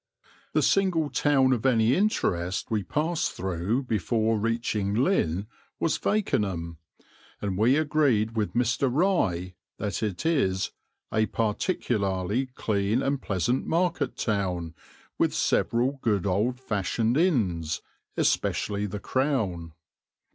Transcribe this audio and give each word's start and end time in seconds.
The 0.53 0.63
single 0.63 1.11
town 1.11 1.53
of 1.53 1.63
any 1.63 1.93
interest 1.93 2.71
we 2.71 2.81
passed 2.81 3.33
through 3.33 3.83
before 3.83 4.39
reaching 4.39 4.95
Lynn 4.95 5.45
was 5.79 5.95
Fakenham; 5.95 6.79
and 7.39 7.55
we 7.55 7.75
agreed 7.77 8.35
with 8.35 8.55
Mr. 8.55 8.89
Rye 8.91 9.53
that 9.77 10.01
it 10.01 10.25
is 10.25 10.71
"a 11.13 11.27
particularly 11.27 12.47
clean 12.47 13.03
and 13.03 13.21
pleasant 13.21 13.67
market 13.67 14.17
town, 14.17 14.73
with 15.19 15.35
several 15.35 15.99
good 16.01 16.25
old 16.25 16.59
fashioned 16.59 17.15
inns, 17.15 17.83
especially 18.17 18.87
the 18.87 18.99
'Crown.'" 18.99 19.73